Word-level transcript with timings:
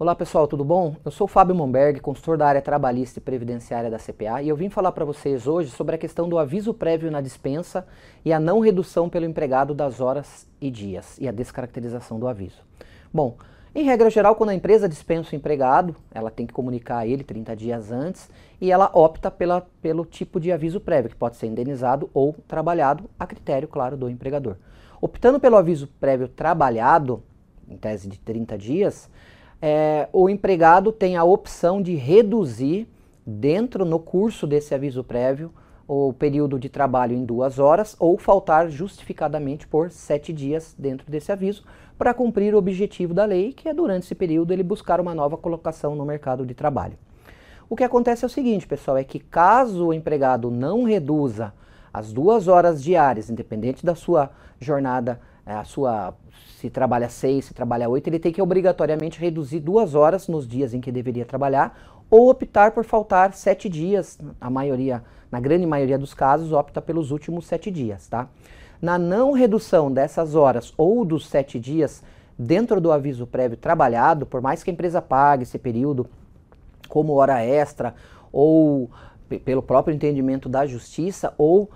Olá 0.00 0.14
pessoal, 0.14 0.46
tudo 0.46 0.64
bom? 0.64 0.94
Eu 1.04 1.10
sou 1.10 1.24
o 1.24 1.28
Fábio 1.28 1.56
Momberg, 1.56 1.98
consultor 1.98 2.38
da 2.38 2.46
área 2.46 2.62
trabalhista 2.62 3.18
e 3.18 3.20
previdenciária 3.20 3.90
da 3.90 3.98
CPA, 3.98 4.40
e 4.40 4.48
eu 4.48 4.54
vim 4.54 4.68
falar 4.68 4.92
para 4.92 5.04
vocês 5.04 5.48
hoje 5.48 5.72
sobre 5.72 5.96
a 5.96 5.98
questão 5.98 6.28
do 6.28 6.38
aviso 6.38 6.72
prévio 6.72 7.10
na 7.10 7.20
dispensa 7.20 7.84
e 8.24 8.32
a 8.32 8.38
não 8.38 8.60
redução 8.60 9.08
pelo 9.08 9.26
empregado 9.26 9.74
das 9.74 10.00
horas 10.00 10.46
e 10.60 10.70
dias 10.70 11.18
e 11.18 11.26
a 11.26 11.32
descaracterização 11.32 12.16
do 12.20 12.28
aviso. 12.28 12.62
Bom, 13.12 13.38
em 13.74 13.82
regra 13.82 14.08
geral, 14.08 14.36
quando 14.36 14.50
a 14.50 14.54
empresa 14.54 14.88
dispensa 14.88 15.32
o 15.32 15.36
empregado, 15.36 15.96
ela 16.14 16.30
tem 16.30 16.46
que 16.46 16.54
comunicar 16.54 16.98
a 16.98 17.06
ele 17.08 17.24
30 17.24 17.56
dias 17.56 17.90
antes 17.90 18.30
e 18.60 18.70
ela 18.70 18.92
opta 18.94 19.32
pela, 19.32 19.66
pelo 19.82 20.04
tipo 20.04 20.38
de 20.38 20.52
aviso 20.52 20.80
prévio, 20.80 21.10
que 21.10 21.16
pode 21.16 21.36
ser 21.36 21.48
indenizado 21.48 22.08
ou 22.14 22.36
trabalhado, 22.46 23.10
a 23.18 23.26
critério, 23.26 23.66
claro, 23.66 23.96
do 23.96 24.08
empregador. 24.08 24.58
Optando 25.00 25.40
pelo 25.40 25.56
aviso 25.56 25.88
prévio 25.98 26.28
trabalhado, 26.28 27.20
em 27.68 27.76
tese 27.76 28.08
de 28.08 28.16
30 28.20 28.56
dias, 28.56 29.10
é, 29.60 30.08
o 30.12 30.28
empregado 30.28 30.92
tem 30.92 31.16
a 31.16 31.24
opção 31.24 31.82
de 31.82 31.94
reduzir, 31.94 32.88
dentro 33.26 33.84
no 33.84 33.98
curso 33.98 34.46
desse 34.46 34.74
aviso 34.74 35.04
prévio, 35.04 35.52
o 35.86 36.12
período 36.12 36.58
de 36.58 36.68
trabalho 36.68 37.16
em 37.16 37.24
duas 37.24 37.58
horas 37.58 37.96
ou 37.98 38.18
faltar 38.18 38.68
justificadamente 38.68 39.66
por 39.66 39.90
sete 39.90 40.32
dias 40.32 40.74
dentro 40.78 41.10
desse 41.10 41.32
aviso 41.32 41.64
para 41.96 42.12
cumprir 42.14 42.54
o 42.54 42.58
objetivo 42.58 43.14
da 43.14 43.24
lei, 43.24 43.52
que 43.52 43.68
é 43.68 43.74
durante 43.74 44.04
esse 44.04 44.14
período 44.14 44.52
ele 44.52 44.62
buscar 44.62 45.00
uma 45.00 45.14
nova 45.14 45.36
colocação 45.36 45.96
no 45.96 46.04
mercado 46.04 46.44
de 46.44 46.54
trabalho. 46.54 46.98
O 47.70 47.74
que 47.74 47.84
acontece 47.84 48.24
é 48.24 48.26
o 48.26 48.30
seguinte, 48.30 48.66
pessoal, 48.66 48.96
é 48.96 49.04
que 49.04 49.18
caso 49.18 49.86
o 49.86 49.92
empregado 49.92 50.50
não 50.50 50.84
reduza 50.84 51.52
as 51.92 52.12
duas 52.12 52.48
horas 52.48 52.82
diárias, 52.82 53.28
independente 53.28 53.84
da 53.84 53.94
sua 53.94 54.30
jornada 54.60 55.20
a 55.54 55.64
sua 55.64 56.14
se 56.58 56.68
trabalha 56.68 57.08
seis, 57.08 57.46
se 57.46 57.54
trabalha 57.54 57.88
oito, 57.88 58.08
ele 58.08 58.18
tem 58.18 58.32
que 58.32 58.42
obrigatoriamente 58.42 59.20
reduzir 59.20 59.60
duas 59.60 59.94
horas 59.94 60.26
nos 60.26 60.46
dias 60.46 60.74
em 60.74 60.80
que 60.80 60.90
deveria 60.90 61.24
trabalhar 61.24 62.04
ou 62.10 62.30
optar 62.30 62.72
por 62.72 62.84
faltar 62.84 63.32
sete 63.32 63.68
dias. 63.68 64.18
A 64.40 64.50
maioria, 64.50 65.04
na 65.30 65.38
grande 65.38 65.66
maioria 65.66 65.98
dos 65.98 66.14
casos, 66.14 66.52
opta 66.52 66.82
pelos 66.82 67.10
últimos 67.10 67.46
sete 67.46 67.70
dias, 67.70 68.08
tá? 68.08 68.28
Na 68.82 68.98
não 68.98 69.32
redução 69.32 69.90
dessas 69.90 70.34
horas 70.34 70.72
ou 70.76 71.04
dos 71.04 71.28
sete 71.28 71.60
dias 71.60 72.02
dentro 72.38 72.80
do 72.80 72.92
aviso 72.92 73.26
prévio 73.26 73.56
trabalhado, 73.56 74.26
por 74.26 74.40
mais 74.40 74.62
que 74.62 74.70
a 74.70 74.72
empresa 74.72 75.02
pague 75.02 75.42
esse 75.42 75.58
período 75.58 76.06
como 76.88 77.14
hora 77.14 77.44
extra 77.44 77.94
ou 78.32 78.90
pelo 79.44 79.62
próprio 79.62 79.94
entendimento 79.94 80.48
da 80.48 80.66
justiça 80.66 81.34
ou 81.36 81.70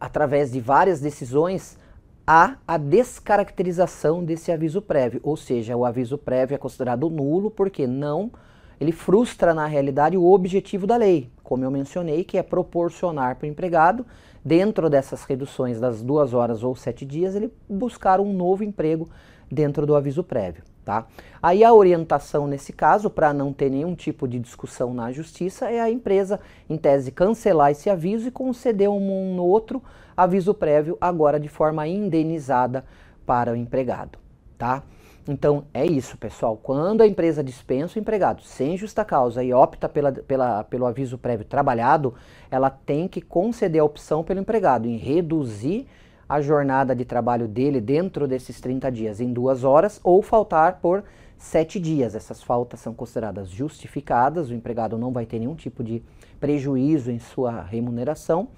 através 0.00 0.52
de 0.52 0.60
várias 0.60 1.00
decisões 1.00 1.78
há 2.26 2.56
a 2.66 2.76
descaracterização 2.76 4.24
desse 4.24 4.50
aviso 4.50 4.82
prévio, 4.82 5.20
ou 5.22 5.36
seja, 5.36 5.76
o 5.76 5.84
aviso 5.84 6.18
prévio 6.18 6.54
é 6.54 6.58
considerado 6.58 7.08
nulo 7.08 7.50
porque 7.50 7.86
não 7.86 8.32
ele 8.80 8.92
frustra 8.92 9.54
na 9.54 9.66
realidade 9.66 10.16
o 10.16 10.32
objetivo 10.32 10.86
da 10.86 10.96
lei, 10.96 11.30
como 11.42 11.64
eu 11.64 11.70
mencionei, 11.70 12.24
que 12.24 12.36
é 12.36 12.42
proporcionar 12.42 13.36
para 13.36 13.46
o 13.46 13.48
empregado, 13.48 14.04
dentro 14.44 14.90
dessas 14.90 15.24
reduções 15.24 15.80
das 15.80 16.02
duas 16.02 16.34
horas 16.34 16.62
ou 16.62 16.76
sete 16.76 17.04
dias, 17.06 17.34
ele 17.34 17.52
buscar 17.68 18.20
um 18.20 18.32
novo 18.32 18.62
emprego 18.62 19.08
dentro 19.50 19.86
do 19.86 19.94
aviso 19.94 20.22
prévio. 20.22 20.62
Tá? 20.86 21.04
Aí 21.42 21.64
a 21.64 21.74
orientação 21.74 22.46
nesse 22.46 22.72
caso, 22.72 23.10
para 23.10 23.34
não 23.34 23.52
ter 23.52 23.68
nenhum 23.68 23.92
tipo 23.96 24.28
de 24.28 24.38
discussão 24.38 24.94
na 24.94 25.10
justiça, 25.10 25.68
é 25.68 25.80
a 25.80 25.90
empresa, 25.90 26.38
em 26.70 26.76
tese, 26.76 27.10
cancelar 27.10 27.72
esse 27.72 27.90
aviso 27.90 28.28
e 28.28 28.30
conceder 28.30 28.88
um, 28.88 29.36
outro 29.40 29.82
aviso 30.16 30.54
prévio, 30.54 30.96
agora 31.00 31.40
de 31.40 31.48
forma 31.48 31.88
indenizada 31.88 32.84
para 33.26 33.52
o 33.52 33.56
empregado. 33.56 34.16
Tá? 34.56 34.84
Então 35.26 35.64
é 35.74 35.84
isso, 35.84 36.16
pessoal. 36.16 36.56
Quando 36.56 37.00
a 37.00 37.06
empresa 37.08 37.42
dispensa 37.42 37.98
o 37.98 38.00
empregado 38.00 38.42
sem 38.42 38.76
justa 38.76 39.04
causa 39.04 39.42
e 39.42 39.52
opta 39.52 39.88
pela, 39.88 40.12
pela, 40.12 40.62
pelo 40.62 40.86
aviso 40.86 41.18
prévio 41.18 41.44
trabalhado, 41.44 42.14
ela 42.48 42.70
tem 42.70 43.08
que 43.08 43.20
conceder 43.20 43.80
a 43.80 43.84
opção 43.84 44.22
pelo 44.22 44.38
empregado 44.38 44.86
em 44.86 44.96
reduzir 44.96 45.88
a 46.28 46.40
jornada 46.40 46.94
de 46.94 47.04
trabalho 47.04 47.46
dele 47.46 47.80
dentro 47.80 48.26
desses 48.26 48.60
30 48.60 48.90
dias 48.90 49.20
em 49.20 49.32
duas 49.32 49.64
horas 49.64 50.00
ou 50.02 50.22
faltar 50.22 50.80
por 50.80 51.04
sete 51.38 51.78
dias. 51.78 52.14
Essas 52.14 52.42
faltas 52.42 52.80
são 52.80 52.94
consideradas 52.94 53.48
justificadas, 53.48 54.50
o 54.50 54.54
empregado 54.54 54.98
não 54.98 55.12
vai 55.12 55.26
ter 55.26 55.38
nenhum 55.38 55.54
tipo 55.54 55.84
de 55.84 56.02
prejuízo 56.40 57.10
em 57.10 57.18
sua 57.18 57.62
remuneração, 57.62 58.48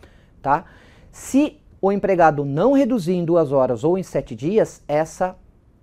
tá? 0.40 0.64
Se 1.10 1.58
o 1.80 1.92
empregado 1.92 2.44
não 2.44 2.72
reduzir 2.72 3.12
em 3.12 3.24
duas 3.24 3.52
horas 3.52 3.84
ou 3.84 3.98
em 3.98 4.02
sete 4.02 4.34
dias, 4.34 4.82
essa 4.88 5.36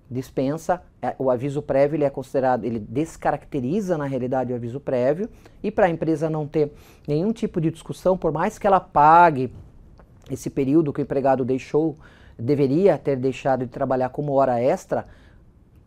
dispensa, 0.09 0.81
é, 1.01 1.15
o 1.17 1.31
aviso 1.31 1.61
prévio 1.61 1.95
ele 1.95 2.03
é 2.03 2.09
considerado, 2.09 2.63
ele 2.63 2.79
descaracteriza 2.79 3.97
na 3.97 4.05
realidade 4.05 4.53
o 4.53 4.55
aviso 4.55 4.79
prévio 4.79 5.29
e 5.63 5.71
para 5.71 5.87
a 5.87 5.89
empresa 5.89 6.29
não 6.29 6.47
ter 6.47 6.71
nenhum 7.07 7.33
tipo 7.33 7.59
de 7.59 7.71
discussão, 7.71 8.17
por 8.17 8.31
mais 8.31 8.59
que 8.59 8.67
ela 8.67 8.79
pague 8.79 9.51
esse 10.29 10.49
período 10.49 10.91
que 10.91 11.01
o 11.01 11.03
empregado 11.03 11.45
deixou, 11.45 11.95
deveria 12.37 12.97
ter 12.97 13.17
deixado 13.17 13.65
de 13.65 13.71
trabalhar 13.71 14.09
como 14.09 14.33
hora 14.33 14.61
extra, 14.61 15.05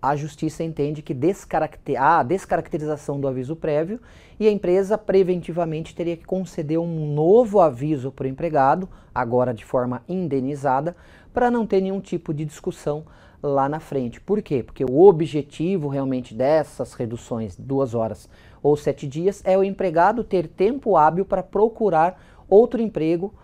a 0.00 0.14
justiça 0.14 0.62
entende 0.62 1.02
que 1.02 1.12
descaracter, 1.12 2.00
há 2.00 2.20
a 2.20 2.22
descaracterização 2.22 3.20
do 3.20 3.26
aviso 3.26 3.56
prévio 3.56 4.00
e 4.38 4.46
a 4.46 4.50
empresa 4.50 4.96
preventivamente 4.96 5.92
teria 5.92 6.16
que 6.16 6.24
conceder 6.24 6.78
um 6.78 7.12
novo 7.12 7.60
aviso 7.60 8.12
para 8.12 8.24
o 8.24 8.28
empregado, 8.28 8.88
agora 9.12 9.52
de 9.52 9.64
forma 9.64 10.02
indenizada, 10.08 10.94
para 11.34 11.50
não 11.50 11.66
ter 11.66 11.80
nenhum 11.80 12.00
tipo 12.00 12.32
de 12.32 12.44
discussão 12.44 13.04
lá 13.42 13.68
na 13.68 13.80
frente. 13.80 14.20
Por 14.20 14.40
quê? 14.40 14.62
Porque 14.62 14.84
o 14.84 15.02
objetivo 15.02 15.88
realmente 15.88 16.32
dessas 16.32 16.94
reduções, 16.94 17.56
duas 17.56 17.92
horas 17.92 18.28
ou 18.62 18.76
sete 18.76 19.06
dias, 19.06 19.42
é 19.44 19.58
o 19.58 19.64
empregado 19.64 20.22
ter 20.22 20.46
tempo 20.46 20.96
hábil 20.96 21.24
para 21.24 21.42
procurar 21.42 22.20
outro 22.48 22.80
emprego 22.80 23.34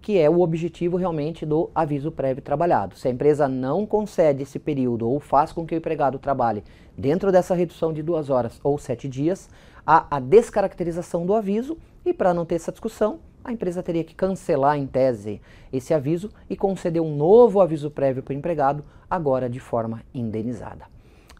que 0.00 0.18
é 0.18 0.28
o 0.28 0.40
objetivo 0.40 0.96
realmente 0.96 1.44
do 1.44 1.70
aviso 1.74 2.10
prévio 2.10 2.42
trabalhado. 2.42 2.96
Se 2.96 3.08
a 3.08 3.10
empresa 3.10 3.48
não 3.48 3.86
concede 3.86 4.42
esse 4.42 4.58
período 4.58 5.08
ou 5.08 5.20
faz 5.20 5.52
com 5.52 5.66
que 5.66 5.74
o 5.74 5.78
empregado 5.78 6.18
trabalhe 6.18 6.64
dentro 6.96 7.30
dessa 7.30 7.54
redução 7.54 7.92
de 7.92 8.02
duas 8.02 8.30
horas 8.30 8.58
ou 8.62 8.78
sete 8.78 9.08
dias, 9.08 9.48
há 9.86 10.06
a 10.10 10.20
descaracterização 10.20 11.26
do 11.26 11.34
aviso 11.34 11.76
e 12.04 12.12
para 12.12 12.32
não 12.32 12.44
ter 12.44 12.54
essa 12.56 12.72
discussão, 12.72 13.20
a 13.44 13.52
empresa 13.52 13.82
teria 13.82 14.04
que 14.04 14.14
cancelar 14.14 14.76
em 14.76 14.86
tese 14.86 15.40
esse 15.72 15.94
aviso 15.94 16.30
e 16.48 16.56
conceder 16.56 17.00
um 17.00 17.14
novo 17.14 17.60
aviso 17.60 17.90
prévio 17.90 18.22
para 18.22 18.32
o 18.32 18.36
empregado, 18.36 18.84
agora 19.08 19.48
de 19.48 19.60
forma 19.60 20.02
indenizada. 20.14 20.84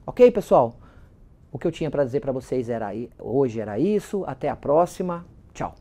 Ok, 0.07 0.31
pessoal? 0.31 0.77
O 1.53 1.59
que 1.59 1.67
eu 1.67 1.73
tinha 1.73 1.91
para 1.91 2.05
dizer 2.05 2.21
para 2.21 2.33
vocês 2.33 2.69
era 2.69 2.91
hoje 3.19 3.61
era 3.61 3.79
isso. 3.79 4.25
Até 4.27 4.49
a 4.49 4.57
próxima. 4.57 5.27
Tchau. 5.53 5.75